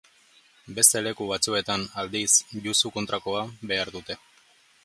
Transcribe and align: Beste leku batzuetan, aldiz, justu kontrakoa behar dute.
Beste 0.77 1.01
leku 1.07 1.27
batzuetan, 1.33 1.85
aldiz, 2.05 2.31
justu 2.65 2.93
kontrakoa 2.97 3.45
behar 3.75 3.97
dute. 3.99 4.19